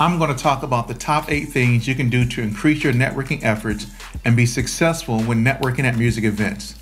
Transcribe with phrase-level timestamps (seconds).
[0.00, 2.92] I'm going to talk about the top eight things you can do to increase your
[2.92, 3.88] networking efforts
[4.24, 6.76] and be successful when networking at music events.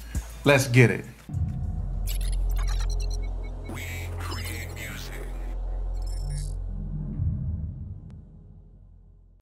[0.44, 1.06] Let's get it.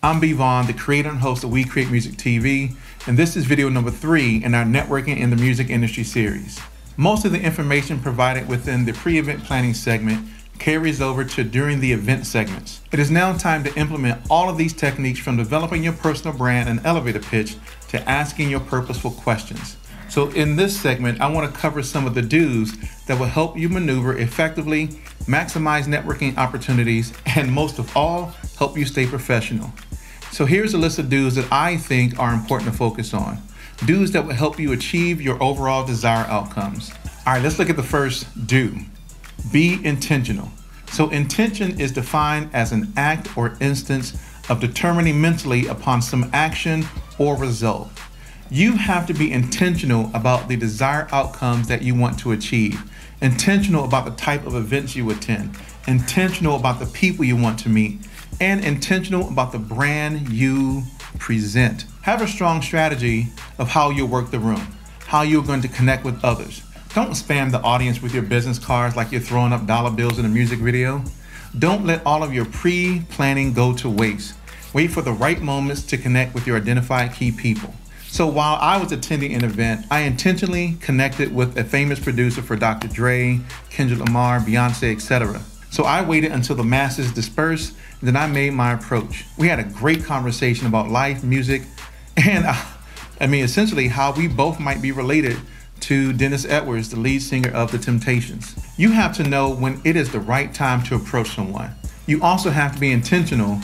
[0.05, 2.77] I'm B Vaughn, the creator and host of We Create Music TV,
[3.09, 6.61] and this is video number three in our Networking in the Music Industry series.
[6.97, 10.29] Most of the information provided within the pre event planning segment
[10.59, 12.81] carries over to during the event segments.
[12.93, 16.69] It is now time to implement all of these techniques from developing your personal brand
[16.69, 17.57] and elevator pitch
[17.89, 19.77] to asking your purposeful questions.
[20.09, 23.59] So, in this segment, I want to cover some of the do's that will help
[23.59, 24.89] you maneuver effectively,
[25.27, 29.73] maximize networking opportunities, and most of all, help you stay professional.
[30.35, 33.41] So here's a list of do's that I think are important to focus on.
[33.87, 36.91] Do's that will help you achieve your overall desired outcomes.
[37.25, 38.77] All right, let's look at the first do.
[39.53, 40.51] Be intentional.
[40.91, 44.17] So intention is defined as an act or instance
[44.49, 46.87] of determining mentally upon some action
[47.19, 47.91] or result.
[48.51, 52.81] You have to be intentional about the desired outcomes that you want to achieve,
[53.21, 55.57] intentional about the type of events you attend,
[55.89, 57.99] intentional about the people you want to meet,
[58.41, 60.83] and intentional about the brand you
[61.19, 61.87] present.
[62.03, 64.77] Have a strong strategy of how you work the room,
[65.07, 66.63] how you're going to connect with others.
[66.95, 70.25] Don't spam the audience with your business cards like you're throwing up dollar bills in
[70.25, 71.03] a music video.
[71.59, 74.37] Don't let all of your pre planning go to waste.
[74.73, 77.75] Wait for the right moments to connect with your identified key people.
[78.07, 82.55] So while I was attending an event, I intentionally connected with a famous producer for
[82.55, 82.87] Dr.
[82.87, 85.43] Dre, Kendrick Lamar, Beyonce, etc.
[85.73, 89.25] So I waited until the masses dispersed, and then I made my approach.
[89.37, 91.63] We had a great conversation about life, music,
[92.17, 92.55] and uh,
[93.21, 95.37] I mean, essentially, how we both might be related
[95.85, 98.57] to Dennis Edwards, the lead singer of The Temptations.
[98.79, 101.73] You have to know when it is the right time to approach someone.
[102.07, 103.61] You also have to be intentional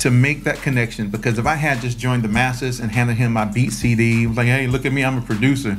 [0.00, 3.32] to make that connection because if I had just joined the masses and handed him
[3.32, 5.76] my beat CD, like, hey, look at me, I'm a producer,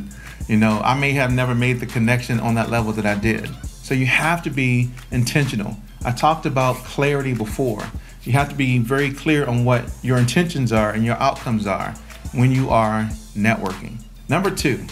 [0.47, 3.49] you know, I may have never made the connection on that level that I did.
[3.65, 5.75] So you have to be intentional.
[6.05, 7.83] I talked about clarity before.
[8.23, 11.91] You have to be very clear on what your intentions are and your outcomes are
[12.31, 14.01] when you are networking.
[14.29, 14.85] Number two,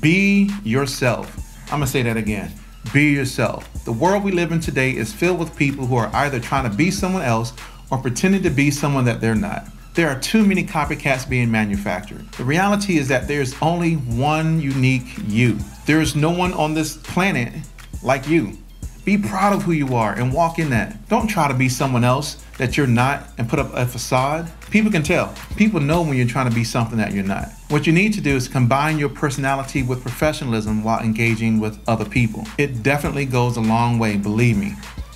[0.00, 1.34] be yourself.
[1.66, 2.52] I'm gonna say that again.
[2.92, 3.68] Be yourself.
[3.84, 6.76] The world we live in today is filled with people who are either trying to
[6.76, 7.52] be someone else
[7.90, 9.66] or pretending to be someone that they're not.
[9.94, 12.30] There are too many copycats being manufactured.
[12.32, 15.58] The reality is that there's only one unique you.
[15.86, 17.52] There is no one on this planet
[18.02, 18.58] like you.
[19.04, 21.08] Be proud of who you are and walk in that.
[21.08, 24.50] Don't try to be someone else that you're not and put up a facade.
[24.70, 25.34] People can tell.
[25.56, 27.48] People know when you're trying to be something that you're not.
[27.74, 32.04] What you need to do is combine your personality with professionalism while engaging with other
[32.04, 32.46] people.
[32.56, 34.74] It definitely goes a long way, believe me.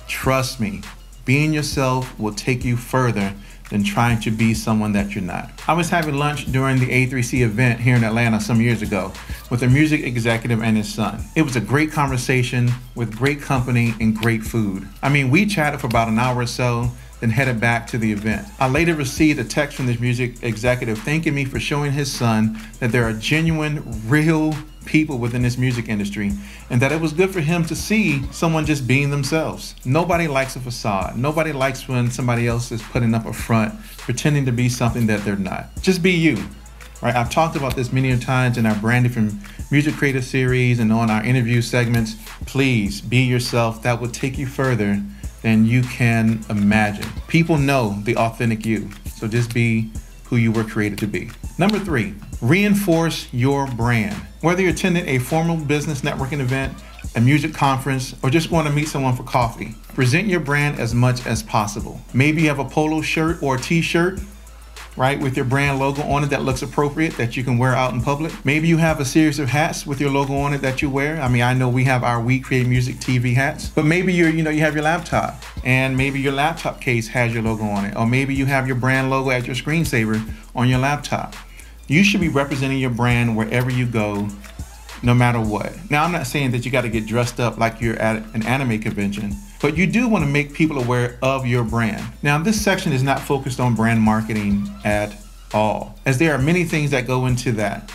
[0.09, 0.81] Trust me.
[1.23, 3.33] Being yourself will take you further
[3.69, 5.49] than trying to be someone that you're not.
[5.69, 9.13] I was having lunch during the A3C event here in Atlanta some years ago
[9.49, 11.23] with a music executive and his son.
[11.37, 14.85] It was a great conversation with great company and great food.
[15.01, 18.11] I mean, we chatted for about an hour or so then headed back to the
[18.11, 18.47] event.
[18.59, 22.59] I later received a text from this music executive thanking me for showing his son
[22.79, 24.53] that there are genuine, real
[24.85, 26.31] people within this music industry
[26.69, 29.75] and that it was good for him to see someone just being themselves.
[29.85, 31.17] Nobody likes a facade.
[31.17, 35.23] Nobody likes when somebody else is putting up a front, pretending to be something that
[35.23, 35.69] they're not.
[35.81, 36.43] Just be you.
[37.01, 37.15] Right?
[37.15, 39.39] I've talked about this many times in our branding from
[39.71, 42.15] music creator series and on our interview segments.
[42.45, 43.83] Please be yourself.
[43.83, 45.01] That will take you further
[45.41, 47.07] than you can imagine.
[47.27, 48.89] People know the authentic you.
[49.15, 49.91] So just be
[50.25, 51.31] who you were created to be.
[51.57, 54.15] Number three, reinforce your brand.
[54.41, 56.73] Whether you're attending a formal business networking event,
[57.15, 60.93] a music conference, or just want to meet someone for coffee, present your brand as
[60.93, 61.99] much as possible.
[62.13, 64.19] Maybe you have a polo shirt or a t shirt
[64.97, 67.93] right, with your brand logo on it that looks appropriate that you can wear out
[67.93, 68.33] in public.
[68.45, 71.21] Maybe you have a series of hats with your logo on it that you wear.
[71.21, 74.29] I mean, I know we have our We Create Music TV hats, but maybe you're,
[74.29, 77.85] you know, you have your laptop and maybe your laptop case has your logo on
[77.85, 80.21] it, or maybe you have your brand logo as your screensaver
[80.55, 81.35] on your laptop.
[81.87, 84.29] You should be representing your brand wherever you go
[85.01, 85.73] no matter what.
[85.89, 88.45] Now, I'm not saying that you got to get dressed up like you're at an
[88.45, 92.03] anime convention, but you do want to make people aware of your brand.
[92.23, 95.15] Now, this section is not focused on brand marketing at
[95.53, 97.91] all, as there are many things that go into that.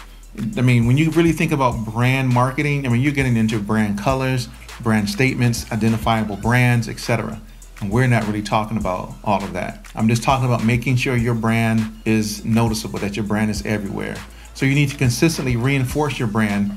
[0.57, 3.99] I mean, when you really think about brand marketing, I mean, you're getting into brand
[3.99, 4.49] colors,
[4.81, 7.41] brand statements, identifiable brands, etc.
[7.81, 9.87] And we're not really talking about all of that.
[9.95, 14.17] I'm just talking about making sure your brand is noticeable, that your brand is everywhere.
[14.55, 16.73] So you need to consistently reinforce your brand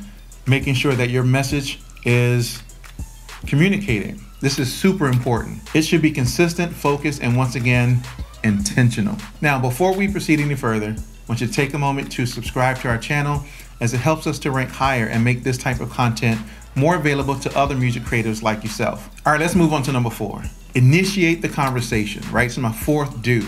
[0.48, 2.62] making sure that your message is
[3.45, 4.22] communicating.
[4.39, 5.62] This is super important.
[5.74, 8.01] It should be consistent, focused, and once again,
[8.44, 9.18] intentional.
[9.42, 12.78] Now, before we proceed any further, I want you to take a moment to subscribe
[12.81, 13.44] to our channel
[13.81, 16.39] as it helps us to rank higher and make this type of content
[16.75, 19.10] more available to other music creators like yourself.
[19.25, 20.44] All right, let's move on to number four.
[20.75, 22.51] Initiate the conversation, right?
[22.51, 23.44] So my fourth do.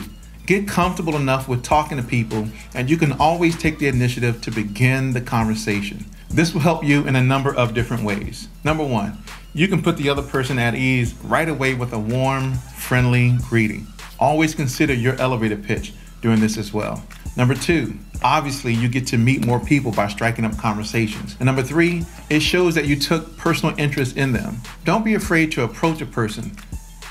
[0.47, 4.49] Get comfortable enough with talking to people, and you can always take the initiative to
[4.49, 6.03] begin the conversation.
[6.31, 8.47] This will help you in a number of different ways.
[8.63, 9.19] Number one,
[9.53, 13.87] you can put the other person at ease right away with a warm, friendly greeting.
[14.19, 17.03] Always consider your elevator pitch during this as well.
[17.37, 21.35] Number two, obviously you get to meet more people by striking up conversations.
[21.39, 24.57] And number three, it shows that you took personal interest in them.
[24.83, 26.55] Don't be afraid to approach a person.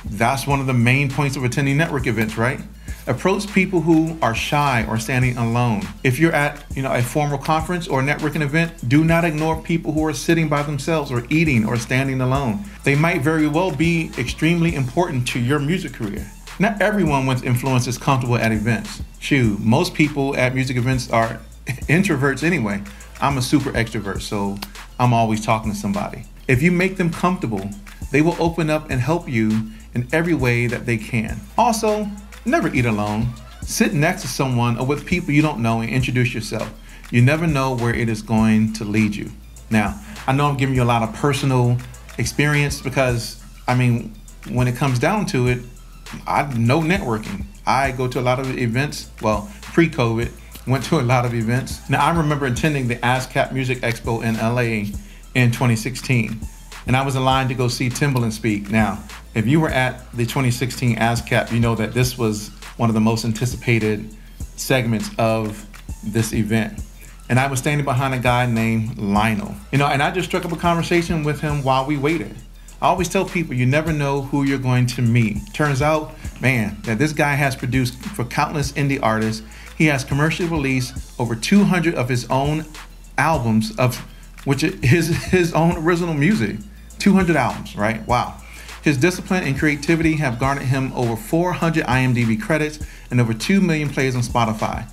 [0.04, 2.60] That's one of the main points of attending network events, right?
[3.08, 5.80] Approach people who are shy or standing alone.
[6.04, 9.92] If you're at, you know, a formal conference or networking event, do not ignore people
[9.92, 12.64] who are sitting by themselves or eating or standing alone.
[12.84, 16.30] They might very well be extremely important to your music career.
[16.58, 19.02] Not everyone with influence is comfortable at events.
[19.20, 22.82] Shoot, most people at music events are introverts anyway.
[23.22, 24.58] I'm a super extrovert, so
[25.00, 26.24] I'm always talking to somebody.
[26.46, 27.70] If you make them comfortable,
[28.12, 31.40] they will open up and help you in every way that they can.
[31.56, 32.06] Also,
[32.44, 33.28] never eat alone.
[33.62, 36.72] Sit next to someone or with people you don't know and introduce yourself.
[37.10, 39.30] You never know where it is going to lead you.
[39.70, 41.76] Now, I know I'm giving you a lot of personal
[42.18, 44.14] experience because, I mean,
[44.50, 45.60] when it comes down to it,
[46.26, 47.44] I know networking.
[47.66, 49.10] I go to a lot of events.
[49.20, 50.30] Well, pre-COVID,
[50.66, 51.88] went to a lot of events.
[51.88, 54.94] Now I remember attending the ASCAP Music Expo in LA
[55.34, 56.40] in 2016,
[56.88, 58.70] and I was in line to go see Timbaland speak.
[58.70, 58.98] Now,
[59.34, 62.48] if you were at the 2016 ASCAP, you know that this was
[62.78, 64.16] one of the most anticipated
[64.56, 65.66] segments of
[66.02, 66.80] this event.
[67.28, 69.54] And I was standing behind a guy named Lionel.
[69.70, 72.34] You know, and I just struck up a conversation with him while we waited.
[72.80, 75.36] I always tell people you never know who you're going to meet.
[75.52, 79.42] Turns out, man, that this guy has produced for countless indie artists.
[79.76, 82.64] He has commercially released over 200 of his own
[83.18, 84.02] albums of
[84.44, 86.56] which is his own original music.
[86.98, 88.06] 200 albums, right?
[88.06, 88.40] Wow.
[88.82, 92.78] His discipline and creativity have garnered him over 400 IMDb credits
[93.10, 94.88] and over 2 million plays on Spotify.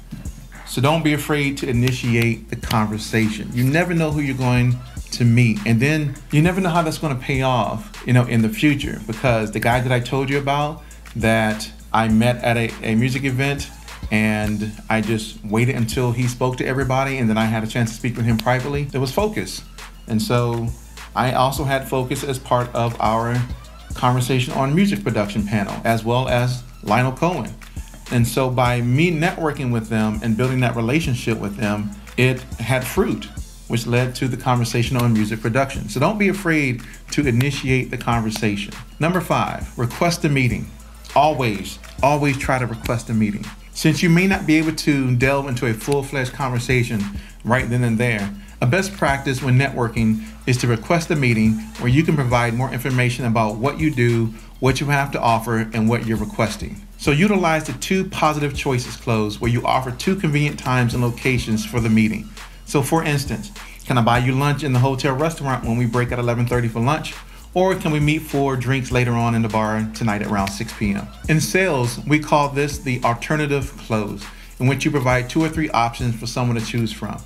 [0.68, 3.50] So don't be afraid to initiate the conversation.
[3.54, 4.76] You never know who you're going
[5.12, 5.60] to meet.
[5.66, 8.50] And then you never know how that's going to pay off, you know, in the
[8.50, 10.84] future because the guy that I told you about
[11.16, 13.70] that I met at a, a music event
[14.12, 17.92] and I just waited until he spoke to everybody and then I had a chance
[17.92, 18.84] to speak with him privately.
[18.84, 19.62] There was focus.
[20.08, 20.68] And so
[21.16, 23.42] I also had focus as part of our
[23.94, 27.54] conversation on music production panel as well as Lionel Cohen.
[28.12, 32.86] And so by me networking with them and building that relationship with them, it had
[32.86, 33.28] fruit
[33.68, 35.90] which led to the conversation on music production.
[35.90, 38.74] So don't be afraid to initiate the conversation.
[39.00, 40.70] Number five, request a meeting.
[41.16, 43.44] Always, always try to request a meeting.
[43.74, 47.04] Since you may not be able to delve into a full fledged conversation
[47.44, 51.90] right then and there, a best practice when networking is to request a meeting where
[51.90, 55.90] you can provide more information about what you do, what you have to offer, and
[55.90, 56.82] what you're requesting.
[56.98, 61.66] So utilize the two positive choices clause where you offer two convenient times and locations
[61.66, 62.30] for the meeting.
[62.66, 63.52] So for instance,
[63.86, 66.80] can I buy you lunch in the hotel restaurant when we break at 11:30 for
[66.80, 67.14] lunch?
[67.54, 70.74] Or can we meet for drinks later on in the bar tonight at around 6
[70.74, 71.08] p.m.?
[71.30, 74.26] In sales, we call this the alternative close,
[74.60, 77.18] in which you provide two or three options for someone to choose from.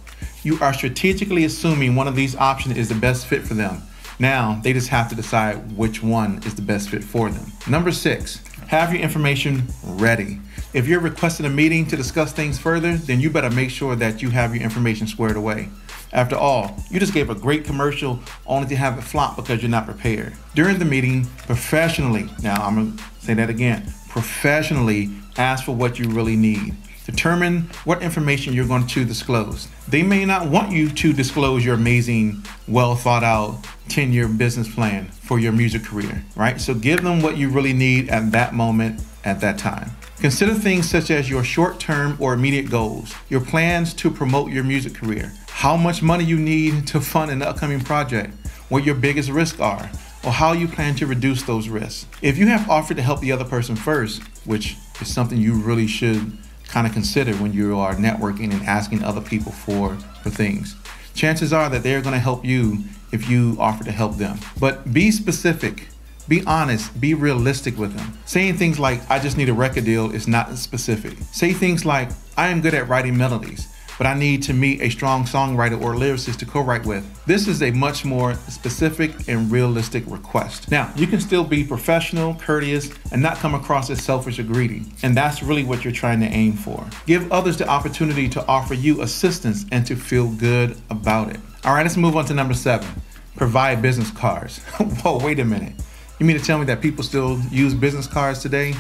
[0.44, 3.82] You are strategically assuming one of these options is the best fit for them.
[4.20, 7.52] Now, they just have to decide which one is the best fit for them.
[7.68, 10.40] Number six, have your information ready.
[10.74, 14.22] If you're requesting a meeting to discuss things further, then you better make sure that
[14.22, 15.70] you have your information squared away.
[16.12, 19.70] After all, you just gave a great commercial only to have it flop because you're
[19.70, 20.34] not prepared.
[20.54, 26.10] During the meeting, professionally, now I'm gonna say that again, professionally ask for what you
[26.10, 26.76] really need.
[27.10, 29.68] Determine what information you're going to disclose.
[29.88, 34.72] They may not want you to disclose your amazing, well thought out 10 year business
[34.72, 36.62] plan for your music career, right?
[36.62, 39.90] So give them what you really need at that moment, at that time.
[40.18, 44.64] Consider things such as your short term or immediate goals, your plans to promote your
[44.64, 48.36] music career, how much money you need to fund an upcoming project,
[48.70, 49.90] what your biggest risks are,
[50.24, 52.06] or how you plan to reduce those risks.
[52.22, 55.88] If you have offered to help the other person first, which is something you really
[55.88, 56.38] should
[56.70, 60.76] kind of consider when you are networking and asking other people for, for things,
[61.14, 64.40] chances are that they're going to help you if you offer to help them.
[64.60, 65.88] But be specific
[66.30, 68.18] be honest, be realistic with them.
[68.26, 71.18] Saying things like, I just need a record deal is not specific.
[71.32, 73.68] Say things like, I am good at writing melodies.
[74.00, 77.06] But I need to meet a strong songwriter or lyricist to co write with.
[77.26, 80.72] This is a much more specific and realistic request.
[80.72, 84.86] Now, you can still be professional, courteous, and not come across as selfish or greedy.
[85.04, 86.88] And that's really what you're trying to aim for.
[87.06, 91.40] Give others the opportunity to offer you assistance and to feel good about it.
[91.66, 92.88] All right, let's move on to number seven
[93.36, 94.60] provide business cards.
[95.02, 95.74] Whoa, wait a minute.
[96.20, 98.76] You mean to tell me that people still use business cards today?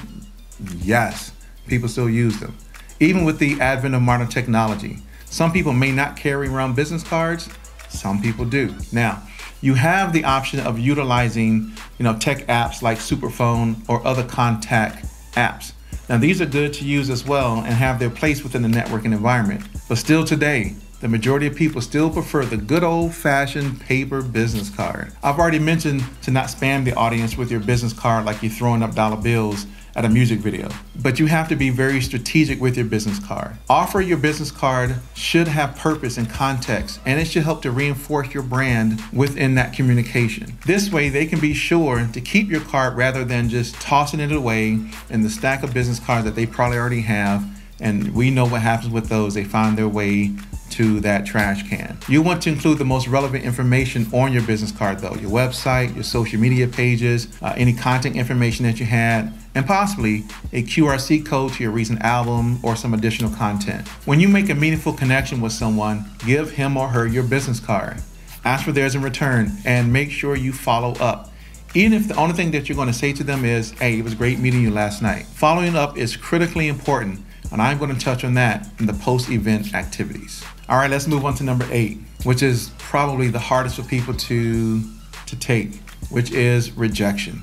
[0.79, 1.31] Yes,
[1.67, 2.57] people still use them.
[2.99, 4.97] Even with the advent of modern technology,
[5.29, 7.49] some people may not carry around business cards,
[7.89, 8.73] some people do.
[8.91, 9.21] Now,
[9.61, 15.05] you have the option of utilizing, you know, tech apps like Superphone or other contact
[15.33, 15.73] apps.
[16.07, 19.13] Now, these are good to use as well and have their place within the networking
[19.13, 19.63] environment.
[19.87, 24.69] But still today, the majority of people still prefer the good old fashioned paper business
[24.69, 25.13] card.
[25.23, 28.83] I've already mentioned to not spam the audience with your business card like you're throwing
[28.83, 29.65] up dollar bills
[29.99, 30.69] at a music video.
[31.03, 33.57] But you have to be very strategic with your business card.
[33.69, 38.33] Offer your business card should have purpose and context, and it should help to reinforce
[38.33, 40.57] your brand within that communication.
[40.65, 44.31] This way, they can be sure to keep your card rather than just tossing it
[44.31, 44.79] away
[45.09, 47.45] in the stack of business cards that they probably already have.
[47.81, 49.33] And we know what happens with those.
[49.33, 50.31] They find their way
[50.71, 51.97] to that trash can.
[52.07, 55.93] You want to include the most relevant information on your business card though, your website,
[55.95, 60.19] your social media pages, uh, any content information that you had, and possibly
[60.53, 63.85] a QRC code to your recent album or some additional content.
[64.05, 68.01] When you make a meaningful connection with someone, give him or her your business card.
[68.45, 71.33] Ask for theirs in return and make sure you follow up.
[71.73, 74.01] Even if the only thing that you're going to say to them is, hey, it
[74.01, 75.25] was great meeting you last night.
[75.25, 77.19] Following up is critically important,
[77.51, 80.41] and I'm going to touch on that in the post event activities.
[80.69, 84.13] All right, let's move on to number eight, which is probably the hardest for people
[84.13, 84.81] to,
[85.25, 85.75] to take,
[86.09, 87.41] which is rejection.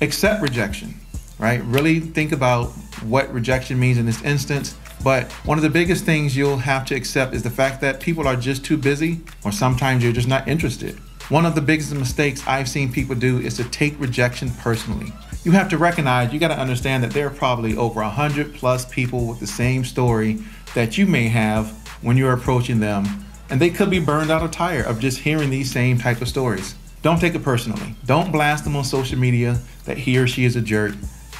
[0.00, 0.94] Accept rejection
[1.38, 1.62] right?
[1.64, 2.66] Really think about
[3.02, 4.76] what rejection means in this instance.
[5.02, 8.26] But one of the biggest things you'll have to accept is the fact that people
[8.26, 10.98] are just too busy, or sometimes you're just not interested.
[11.28, 15.12] One of the biggest mistakes I've seen people do is to take rejection personally.
[15.42, 18.84] You have to recognize, you got to understand that there are probably over 100 plus
[18.86, 20.38] people with the same story
[20.74, 21.70] that you may have
[22.02, 23.06] when you're approaching them,
[23.50, 26.28] and they could be burned out or tired of just hearing these same type of
[26.28, 26.74] stories.
[27.02, 27.94] Don't take it personally.
[28.06, 30.94] Don't blast them on social media that he or she is a jerk.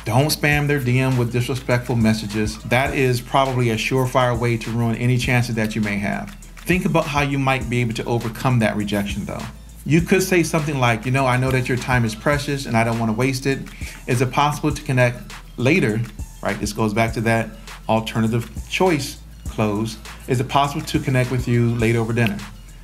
[0.04, 2.58] Don't spam their DM with disrespectful messages.
[2.64, 6.34] That is probably a surefire way to ruin any chances that you may have.
[6.66, 9.40] Think about how you might be able to overcome that rejection though.
[9.87, 12.76] You could say something like, you know, I know that your time is precious and
[12.76, 13.61] I don't want to waste it.
[14.06, 16.02] Is it possible to connect later?
[16.42, 16.61] Right?
[16.61, 17.49] This goes back to that
[17.88, 19.96] alternative choice close.
[20.28, 22.37] Is it possible to connect with you later over dinner?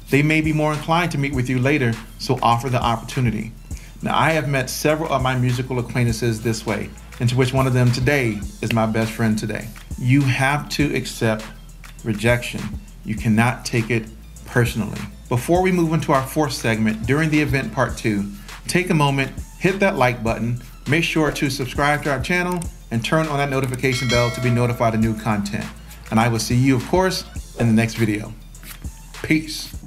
[0.08, 3.52] They may be more inclined to meet with you later, so offer the opportunity.
[4.02, 6.88] Now, I have met several of my musical acquaintances this way
[7.20, 9.68] into which one of them today is my best friend today.
[9.98, 11.44] You have to accept
[12.02, 12.60] rejection.
[13.04, 14.06] You cannot take it
[14.46, 15.00] personally.
[15.28, 18.28] Before we move into our fourth segment during the event part two,
[18.66, 22.60] take a moment, hit that like button, make sure to subscribe to our channel,
[22.90, 25.66] and turn on that notification bell to be notified of new content.
[26.10, 27.24] And I will see you, of course,
[27.60, 28.32] in the next video.
[29.22, 29.79] Peace.